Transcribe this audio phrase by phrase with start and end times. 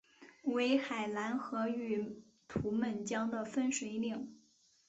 [0.45, 4.35] 为海兰河与图们江的分水岭。